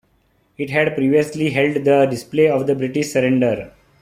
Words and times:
It 0.57 0.71
had 0.71 0.95
previously 0.95 1.51
held 1.51 1.75
the 1.85 2.07
display 2.07 2.49
of 2.49 2.65
the 2.65 2.73
British 2.73 3.09
surrender. 3.11 3.71